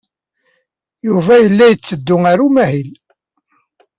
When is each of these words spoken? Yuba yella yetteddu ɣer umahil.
Yuba 1.07 1.33
yella 1.43 1.65
yetteddu 1.69 2.15
ɣer 2.23 2.39
umahil. 2.47 2.91